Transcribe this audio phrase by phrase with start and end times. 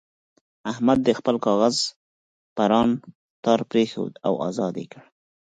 [0.71, 1.75] احمد د خپل کاغذ
[2.55, 2.89] پران
[3.43, 5.01] تار پرېښود او ازاد یې کړ.